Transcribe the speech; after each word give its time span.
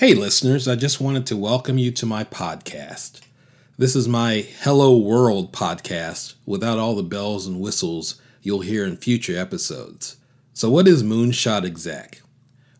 Hey, 0.00 0.14
listeners, 0.14 0.66
I 0.66 0.76
just 0.76 0.98
wanted 0.98 1.26
to 1.26 1.36
welcome 1.36 1.76
you 1.76 1.90
to 1.90 2.06
my 2.06 2.24
podcast. 2.24 3.20
This 3.76 3.94
is 3.94 4.08
my 4.08 4.46
Hello 4.62 4.96
World 4.96 5.52
podcast 5.52 6.36
without 6.46 6.78
all 6.78 6.96
the 6.96 7.02
bells 7.02 7.46
and 7.46 7.60
whistles 7.60 8.18
you'll 8.40 8.62
hear 8.62 8.86
in 8.86 8.96
future 8.96 9.38
episodes. 9.38 10.16
So, 10.54 10.70
what 10.70 10.88
is 10.88 11.02
Moonshot 11.02 11.66
Exec? 11.66 12.22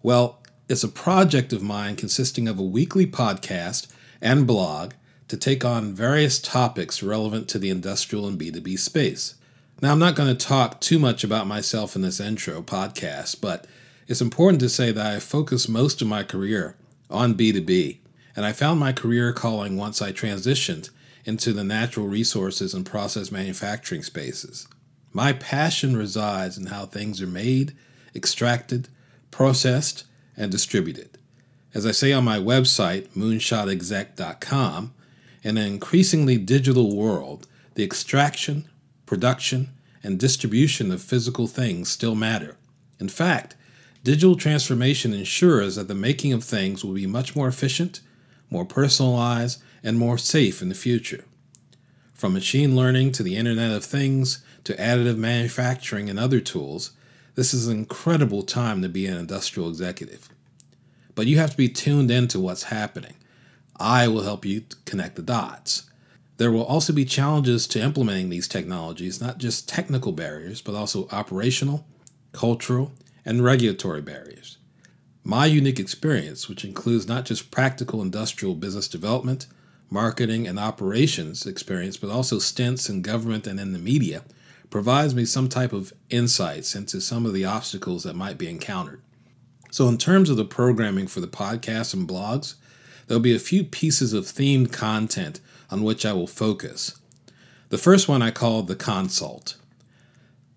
Well, 0.02 0.42
it's 0.66 0.82
a 0.82 0.88
project 0.88 1.52
of 1.52 1.62
mine 1.62 1.96
consisting 1.96 2.48
of 2.48 2.58
a 2.58 2.62
weekly 2.62 3.06
podcast 3.06 3.88
and 4.22 4.46
blog 4.46 4.94
to 5.28 5.36
take 5.36 5.62
on 5.62 5.92
various 5.92 6.40
topics 6.40 7.02
relevant 7.02 7.48
to 7.48 7.58
the 7.58 7.68
industrial 7.68 8.26
and 8.26 8.40
B2B 8.40 8.78
space. 8.78 9.34
Now, 9.82 9.92
I'm 9.92 9.98
not 9.98 10.16
going 10.16 10.34
to 10.34 10.46
talk 10.46 10.80
too 10.80 10.98
much 10.98 11.22
about 11.22 11.46
myself 11.46 11.94
in 11.94 12.00
this 12.00 12.18
intro 12.18 12.62
podcast, 12.62 13.42
but 13.42 13.66
it's 14.08 14.22
important 14.22 14.60
to 14.60 14.70
say 14.70 14.90
that 14.90 15.06
I 15.06 15.20
focused 15.20 15.68
most 15.68 16.00
of 16.00 16.08
my 16.08 16.22
career 16.22 16.76
on 17.10 17.34
B2B, 17.34 17.98
and 18.36 18.46
I 18.46 18.52
found 18.52 18.80
my 18.80 18.92
career 18.92 19.32
calling 19.32 19.76
once 19.76 20.00
I 20.00 20.12
transitioned 20.12 20.90
into 21.24 21.52
the 21.52 21.64
natural 21.64 22.06
resources 22.06 22.72
and 22.72 22.86
process 22.86 23.30
manufacturing 23.30 24.02
spaces. 24.02 24.66
My 25.12 25.32
passion 25.32 25.96
resides 25.96 26.56
in 26.56 26.66
how 26.66 26.86
things 26.86 27.20
are 27.20 27.26
made, 27.26 27.76
extracted, 28.14 28.88
processed, 29.30 30.04
and 30.36 30.50
distributed. 30.50 31.18
As 31.74 31.84
I 31.84 31.90
say 31.90 32.12
on 32.12 32.24
my 32.24 32.38
website, 32.38 33.08
moonshotexec.com, 33.08 34.94
in 35.42 35.56
an 35.56 35.66
increasingly 35.66 36.38
digital 36.38 36.96
world, 36.96 37.46
the 37.74 37.84
extraction, 37.84 38.68
production, 39.06 39.70
and 40.02 40.18
distribution 40.18 40.90
of 40.90 41.02
physical 41.02 41.46
things 41.46 41.88
still 41.88 42.14
matter. 42.14 42.56
In 42.98 43.08
fact, 43.08 43.56
digital 44.02 44.36
transformation 44.36 45.12
ensures 45.12 45.76
that 45.76 45.88
the 45.88 45.94
making 45.94 46.32
of 46.32 46.44
things 46.44 46.84
will 46.84 46.94
be 46.94 47.06
much 47.06 47.36
more 47.36 47.48
efficient, 47.48 48.00
more 48.48 48.64
personalized, 48.64 49.62
and 49.82 49.98
more 49.98 50.18
safe 50.18 50.62
in 50.62 50.68
the 50.68 50.74
future. 50.74 51.24
From 52.14 52.34
machine 52.34 52.76
learning 52.76 53.12
to 53.12 53.22
the 53.22 53.36
Internet 53.36 53.72
of 53.72 53.84
Things 53.84 54.44
to 54.64 54.74
additive 54.74 55.16
manufacturing 55.16 56.10
and 56.10 56.18
other 56.18 56.40
tools, 56.40 56.92
this 57.34 57.54
is 57.54 57.66
an 57.66 57.78
incredible 57.78 58.42
time 58.42 58.82
to 58.82 58.88
be 58.88 59.06
an 59.06 59.16
industrial 59.16 59.68
executive. 59.68 60.28
But 61.14 61.26
you 61.26 61.38
have 61.38 61.52
to 61.52 61.56
be 61.56 61.68
tuned 61.68 62.10
into 62.10 62.40
what's 62.40 62.64
happening. 62.64 63.14
I 63.78 64.08
will 64.08 64.22
help 64.22 64.44
you 64.44 64.64
connect 64.84 65.16
the 65.16 65.22
dots. 65.22 65.90
There 66.36 66.52
will 66.52 66.64
also 66.64 66.92
be 66.92 67.04
challenges 67.04 67.66
to 67.68 67.80
implementing 67.80 68.30
these 68.30 68.48
technologies, 68.48 69.20
not 69.20 69.38
just 69.38 69.68
technical 69.68 70.12
barriers, 70.12 70.60
but 70.60 70.74
also 70.74 71.08
operational, 71.10 71.86
cultural, 72.32 72.92
and 73.24 73.44
regulatory 73.44 74.00
barriers. 74.00 74.58
My 75.22 75.46
unique 75.46 75.78
experience, 75.78 76.48
which 76.48 76.64
includes 76.64 77.06
not 77.06 77.26
just 77.26 77.50
practical 77.50 78.00
industrial 78.00 78.54
business 78.54 78.88
development, 78.88 79.46
marketing, 79.90 80.46
and 80.46 80.58
operations 80.58 81.46
experience, 81.46 81.96
but 81.96 82.10
also 82.10 82.38
stints 82.38 82.88
in 82.88 83.02
government 83.02 83.46
and 83.46 83.60
in 83.60 83.72
the 83.72 83.78
media, 83.78 84.22
provides 84.70 85.14
me 85.14 85.24
some 85.24 85.48
type 85.48 85.72
of 85.72 85.92
insights 86.08 86.74
into 86.74 87.00
some 87.00 87.26
of 87.26 87.34
the 87.34 87.44
obstacles 87.44 88.04
that 88.04 88.16
might 88.16 88.38
be 88.38 88.48
encountered. 88.48 89.02
So, 89.70 89.88
in 89.88 89.98
terms 89.98 90.30
of 90.30 90.36
the 90.36 90.44
programming 90.44 91.06
for 91.06 91.20
the 91.20 91.28
podcast 91.28 91.92
and 91.92 92.08
blogs, 92.08 92.54
there'll 93.06 93.22
be 93.22 93.34
a 93.34 93.40
few 93.40 93.62
pieces 93.64 94.12
of 94.12 94.24
themed 94.24 94.72
content 94.72 95.40
on 95.70 95.82
which 95.82 96.06
I 96.06 96.12
will 96.12 96.26
focus. 96.26 96.98
The 97.68 97.78
first 97.78 98.08
one 98.08 98.22
I 98.22 98.30
call 98.30 98.62
the 98.62 98.74
consult. 98.74 99.56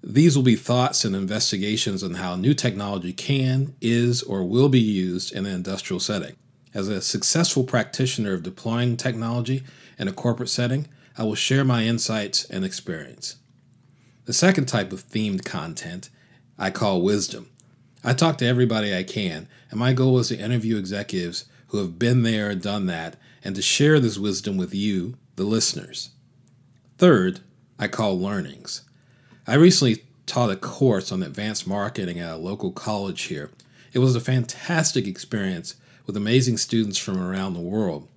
These 0.05 0.35
will 0.35 0.43
be 0.43 0.57
thoughts 0.57 1.05
and 1.05 1.15
investigations 1.15 2.03
on 2.03 2.15
how 2.15 2.35
new 2.35 2.53
technology 2.53 3.13
can, 3.13 3.73
is, 3.79 4.21
or 4.21 4.43
will 4.43 4.67
be 4.67 4.81
used 4.81 5.31
in 5.31 5.45
an 5.45 5.55
industrial 5.55 6.01
setting. 6.01 6.35
As 6.73 6.89
a 6.89 7.01
successful 7.01 7.63
practitioner 7.63 8.33
of 8.33 8.43
deploying 8.43 8.97
technology 8.97 9.63
in 9.97 10.09
a 10.09 10.13
corporate 10.13 10.49
setting, 10.49 10.89
I 11.17 11.23
will 11.23 11.35
share 11.35 11.63
my 11.63 11.83
insights 11.83 12.43
and 12.45 12.65
experience. 12.65 13.37
The 14.25 14.33
second 14.33 14.65
type 14.65 14.91
of 14.91 15.07
themed 15.07 15.45
content 15.45 16.09
I 16.59 16.69
call 16.69 17.01
wisdom. 17.01 17.49
I 18.03 18.13
talk 18.13 18.37
to 18.39 18.45
everybody 18.45 18.93
I 18.93 19.03
can, 19.03 19.47
and 19.71 19.79
my 19.79 19.93
goal 19.93 20.19
is 20.19 20.27
to 20.27 20.37
interview 20.37 20.77
executives 20.77 21.45
who 21.67 21.77
have 21.77 21.97
been 21.97 22.23
there 22.23 22.49
and 22.49 22.61
done 22.61 22.87
that, 22.87 23.15
and 23.41 23.55
to 23.55 23.61
share 23.61 24.01
this 24.01 24.17
wisdom 24.17 24.57
with 24.57 24.73
you, 24.73 25.17
the 25.37 25.45
listeners. 25.45 26.09
Third, 26.97 27.39
I 27.79 27.87
call 27.87 28.19
learnings. 28.19 28.81
I 29.45 29.55
recently 29.55 30.03
taught 30.25 30.51
a 30.51 30.55
course 30.55 31.11
on 31.11 31.21
advanced 31.21 31.67
marketing 31.67 32.17
at 32.17 32.35
a 32.35 32.37
local 32.37 32.71
college 32.71 33.23
here. 33.23 33.51
It 33.91 33.99
was 33.99 34.15
a 34.15 34.21
fantastic 34.21 35.05
experience 35.05 35.75
with 36.05 36.15
amazing 36.15 36.55
students 36.57 36.97
from 36.97 37.21
around 37.21 37.53
the 37.53 37.59
world. 37.59 38.07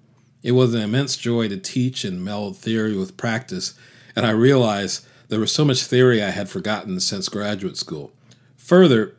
It 0.45 0.53
was 0.53 0.73
an 0.73 0.83
immense 0.83 1.17
joy 1.17 1.49
to 1.49 1.57
teach 1.57 2.05
and 2.05 2.25
meld 2.25 2.57
theory 2.57 2.97
with 2.97 3.17
practice, 3.17 3.75
and 4.15 4.25
I 4.25 4.31
realized 4.31 5.05
there 5.29 5.41
was 5.41 5.51
so 5.51 5.65
much 5.65 5.83
theory 5.83 6.23
I 6.23 6.31
had 6.31 6.49
forgotten 6.49 7.01
since 7.01 7.29
graduate 7.29 7.77
school. 7.77 8.13
Further, 8.57 9.17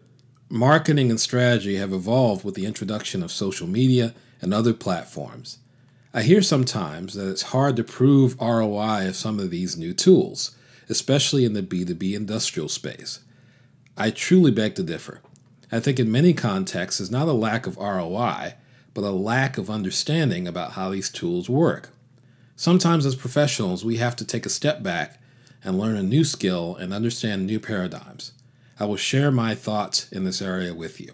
marketing 0.47 1.09
and 1.09 1.19
strategy 1.19 1.75
have 1.75 1.91
evolved 1.91 2.45
with 2.45 2.55
the 2.55 2.65
introduction 2.65 3.21
of 3.21 3.33
social 3.33 3.67
media 3.67 4.13
and 4.41 4.53
other 4.53 4.73
platforms. 4.73 5.57
I 6.13 6.21
hear 6.21 6.41
sometimes 6.41 7.15
that 7.15 7.29
it's 7.29 7.51
hard 7.51 7.75
to 7.75 7.83
prove 7.83 8.39
ROI 8.39 9.09
of 9.09 9.17
some 9.17 9.39
of 9.39 9.49
these 9.49 9.75
new 9.75 9.93
tools 9.93 10.56
especially 10.89 11.45
in 11.45 11.53
the 11.53 11.63
B2B 11.63 12.15
industrial 12.15 12.69
space. 12.69 13.19
I 13.97 14.11
truly 14.11 14.51
beg 14.51 14.75
to 14.75 14.83
differ. 14.83 15.21
I 15.71 15.79
think 15.79 15.99
in 15.99 16.11
many 16.11 16.33
contexts 16.33 17.01
it's 17.01 17.11
not 17.11 17.27
a 17.27 17.33
lack 17.33 17.67
of 17.67 17.77
ROI, 17.77 18.53
but 18.93 19.03
a 19.03 19.11
lack 19.11 19.57
of 19.57 19.69
understanding 19.69 20.47
about 20.47 20.71
how 20.71 20.89
these 20.89 21.09
tools 21.09 21.49
work. 21.49 21.89
Sometimes 22.55 23.05
as 23.05 23.15
professionals, 23.15 23.85
we 23.85 23.97
have 23.97 24.15
to 24.15 24.25
take 24.25 24.45
a 24.45 24.49
step 24.49 24.81
back 24.81 25.19
and 25.63 25.77
learn 25.77 25.95
a 25.95 26.03
new 26.03 26.23
skill 26.23 26.75
and 26.75 26.93
understand 26.93 27.45
new 27.45 27.59
paradigms. 27.59 28.31
I 28.79 28.85
will 28.85 28.95
share 28.95 29.31
my 29.31 29.55
thoughts 29.55 30.11
in 30.11 30.23
this 30.23 30.41
area 30.41 30.73
with 30.73 30.99
you. 31.01 31.13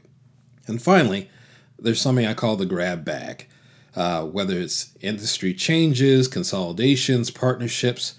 And 0.68 0.82
finally, 0.82 1.30
there's 1.80 2.02
something 2.02 2.26
I 2.26 2.34
call 2.34 2.56
the 2.56 2.66
grab 2.66 3.04
bag. 3.04 3.48
Uh, 3.96 4.26
whether 4.26 4.58
it's 4.58 4.92
industry 5.02 5.54
changes, 5.54 6.28
consolidations, 6.28 7.30
partnerships, 7.30 8.16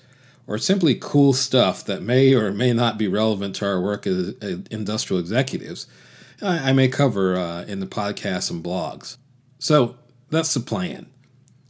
or 0.46 0.58
simply 0.58 0.94
cool 0.94 1.32
stuff 1.32 1.84
that 1.84 2.02
may 2.02 2.34
or 2.34 2.52
may 2.52 2.72
not 2.72 2.98
be 2.98 3.08
relevant 3.08 3.56
to 3.56 3.66
our 3.66 3.80
work 3.80 4.06
as 4.06 4.34
industrial 4.70 5.20
executives, 5.20 5.86
I, 6.42 6.72
may 6.72 6.88
cover 6.88 7.36
uh, 7.36 7.64
in 7.64 7.80
the 7.80 7.86
podcasts 7.86 8.50
and 8.50 8.62
blogs. 8.62 9.16
So 9.58 9.96
that's 10.30 10.52
the 10.52 10.60
plan. 10.60 11.06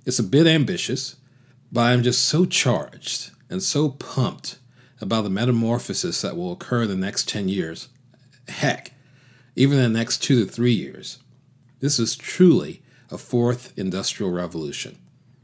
It's 0.04 0.18
a 0.18 0.24
bit 0.24 0.46
ambitious, 0.46 1.16
but 1.70 1.82
I'm 1.82 2.02
just 2.02 2.24
so 2.24 2.44
charged 2.44 3.30
and 3.48 3.62
so 3.62 3.90
pumped 3.90 4.58
about 5.00 5.22
the 5.22 5.30
metamorphosis 5.30 6.22
that 6.22 6.36
will 6.36 6.52
occur 6.52 6.82
in 6.82 6.88
the 6.88 6.96
next 6.96 7.28
10 7.28 7.48
years. 7.48 7.88
Heck, 8.48 8.92
even 9.54 9.78
in 9.78 9.92
the 9.92 9.98
next 9.98 10.22
two 10.22 10.44
to 10.44 10.50
three 10.50 10.72
years. 10.72 11.18
This 11.80 11.98
is 11.98 12.16
truly 12.16 12.82
a 13.10 13.18
fourth 13.18 13.72
industrial 13.78 14.32
revolution. 14.32 14.98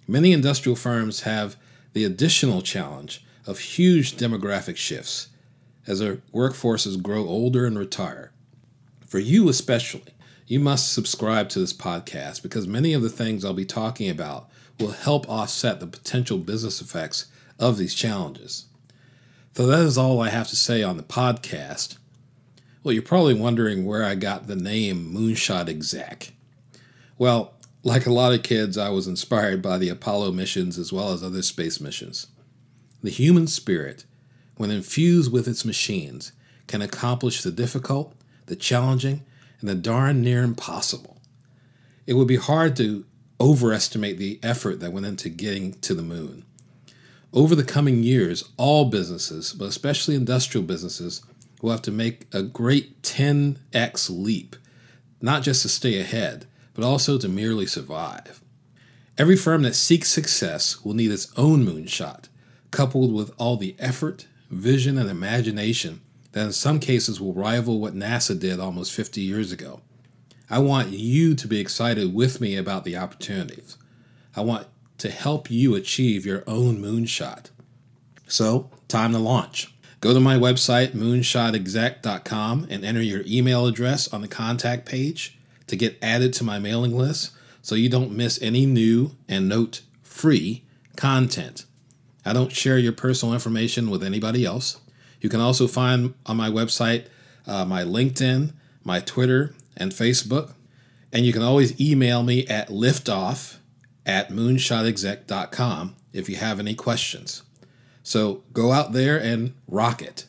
Many 0.08 0.32
industrial 0.32 0.76
firms 0.76 1.22
have 1.22 1.56
the 1.92 2.04
additional 2.04 2.62
challenge 2.62 3.24
of 3.46 3.58
huge 3.58 4.16
demographic 4.16 4.76
shifts 4.76 5.28
as 5.86 6.00
our 6.00 6.16
workforces 6.32 7.02
grow 7.02 7.26
older 7.26 7.66
and 7.66 7.78
retire. 7.78 8.32
For 9.06 9.18
you 9.18 9.48
especially, 9.48 10.14
you 10.46 10.60
must 10.60 10.92
subscribe 10.92 11.48
to 11.50 11.58
this 11.58 11.72
podcast 11.72 12.42
because 12.42 12.66
many 12.66 12.92
of 12.92 13.02
the 13.02 13.08
things 13.08 13.44
I'll 13.44 13.52
be 13.52 13.64
talking 13.64 14.08
about 14.08 14.48
will 14.78 14.92
help 14.92 15.28
offset 15.28 15.80
the 15.80 15.86
potential 15.86 16.38
business 16.38 16.80
effects 16.80 17.26
of 17.58 17.76
these 17.76 17.94
challenges. 17.94 18.66
So 19.54 19.66
that 19.66 19.80
is 19.80 19.98
all 19.98 20.20
I 20.20 20.30
have 20.30 20.48
to 20.48 20.56
say 20.56 20.82
on 20.82 20.96
the 20.96 21.02
podcast. 21.02 21.98
Well, 22.82 22.92
you're 22.92 23.02
probably 23.02 23.34
wondering 23.34 23.84
where 23.84 24.04
I 24.04 24.14
got 24.14 24.46
the 24.46 24.56
name 24.56 25.12
Moonshot 25.14 25.68
Exec. 25.68 26.32
Well, 27.18 27.54
like 27.82 28.06
a 28.06 28.12
lot 28.12 28.32
of 28.32 28.42
kids, 28.42 28.76
I 28.76 28.90
was 28.90 29.06
inspired 29.06 29.62
by 29.62 29.78
the 29.78 29.88
Apollo 29.88 30.32
missions 30.32 30.78
as 30.78 30.92
well 30.92 31.12
as 31.12 31.22
other 31.22 31.42
space 31.42 31.80
missions. 31.80 32.26
The 33.02 33.10
human 33.10 33.46
spirit, 33.46 34.04
when 34.56 34.70
infused 34.70 35.32
with 35.32 35.48
its 35.48 35.64
machines, 35.64 36.32
can 36.66 36.82
accomplish 36.82 37.42
the 37.42 37.50
difficult, 37.50 38.14
the 38.46 38.56
challenging, 38.56 39.24
and 39.60 39.68
the 39.68 39.74
darn 39.74 40.20
near 40.22 40.42
impossible. 40.42 41.18
It 42.06 42.14
would 42.14 42.28
be 42.28 42.36
hard 42.36 42.76
to 42.76 43.04
overestimate 43.40 44.18
the 44.18 44.38
effort 44.42 44.80
that 44.80 44.92
went 44.92 45.06
into 45.06 45.30
getting 45.30 45.72
to 45.80 45.94
the 45.94 46.02
moon. 46.02 46.44
Over 47.32 47.54
the 47.54 47.64
coming 47.64 48.02
years, 48.02 48.44
all 48.56 48.90
businesses, 48.90 49.52
but 49.54 49.66
especially 49.66 50.14
industrial 50.16 50.66
businesses, 50.66 51.22
will 51.62 51.70
have 51.70 51.82
to 51.82 51.90
make 51.90 52.26
a 52.32 52.42
great 52.42 53.02
10x 53.02 54.10
leap, 54.10 54.56
not 55.22 55.42
just 55.42 55.62
to 55.62 55.68
stay 55.68 55.98
ahead, 56.00 56.46
but 56.80 56.86
also 56.86 57.18
to 57.18 57.28
merely 57.28 57.66
survive. 57.66 58.40
Every 59.18 59.36
firm 59.36 59.62
that 59.64 59.74
seeks 59.74 60.08
success 60.08 60.82
will 60.82 60.94
need 60.94 61.10
its 61.10 61.30
own 61.36 61.62
moonshot, 61.62 62.28
coupled 62.70 63.12
with 63.12 63.32
all 63.36 63.58
the 63.58 63.76
effort, 63.78 64.26
vision, 64.50 64.96
and 64.96 65.10
imagination 65.10 66.00
that 66.32 66.46
in 66.46 66.52
some 66.52 66.80
cases 66.80 67.20
will 67.20 67.34
rival 67.34 67.80
what 67.80 67.94
NASA 67.94 68.38
did 68.38 68.58
almost 68.58 68.94
50 68.94 69.20
years 69.20 69.52
ago. 69.52 69.82
I 70.48 70.60
want 70.60 70.88
you 70.88 71.34
to 71.34 71.46
be 71.46 71.60
excited 71.60 72.14
with 72.14 72.40
me 72.40 72.56
about 72.56 72.84
the 72.84 72.96
opportunities. 72.96 73.76
I 74.34 74.40
want 74.40 74.66
to 74.98 75.10
help 75.10 75.50
you 75.50 75.74
achieve 75.74 76.24
your 76.24 76.44
own 76.46 76.78
moonshot. 76.80 77.50
So, 78.26 78.70
time 78.88 79.12
to 79.12 79.18
launch. 79.18 79.74
Go 80.00 80.14
to 80.14 80.20
my 80.20 80.36
website, 80.36 80.92
moonshotexec.com, 80.92 82.68
and 82.70 82.84
enter 82.86 83.02
your 83.02 83.22
email 83.26 83.66
address 83.66 84.10
on 84.14 84.22
the 84.22 84.28
contact 84.28 84.86
page 84.86 85.36
to 85.70 85.76
get 85.76 85.96
added 86.02 86.32
to 86.34 86.44
my 86.44 86.58
mailing 86.58 86.96
list 86.96 87.30
so 87.62 87.76
you 87.76 87.88
don't 87.88 88.10
miss 88.10 88.42
any 88.42 88.66
new 88.66 89.12
and 89.28 89.48
note 89.48 89.82
free 90.02 90.64
content. 90.96 91.64
I 92.26 92.32
don't 92.32 92.50
share 92.50 92.76
your 92.76 92.92
personal 92.92 93.32
information 93.32 93.88
with 93.88 94.02
anybody 94.02 94.44
else. 94.44 94.80
You 95.20 95.28
can 95.28 95.40
also 95.40 95.68
find 95.68 96.14
on 96.26 96.36
my 96.36 96.50
website 96.50 97.06
uh, 97.46 97.64
my 97.64 97.82
LinkedIn, 97.84 98.52
my 98.82 98.98
Twitter, 99.00 99.54
and 99.76 99.92
Facebook. 99.92 100.54
And 101.12 101.24
you 101.24 101.32
can 101.32 101.42
always 101.42 101.80
email 101.80 102.24
me 102.24 102.46
at 102.48 102.68
liftoff 102.68 103.58
at 104.04 104.30
moonshotexec.com 104.30 105.94
if 106.12 106.28
you 106.28 106.36
have 106.36 106.58
any 106.58 106.74
questions. 106.74 107.42
So 108.02 108.42
go 108.52 108.72
out 108.72 108.92
there 108.92 109.18
and 109.18 109.54
rock 109.68 110.02
it. 110.02 110.26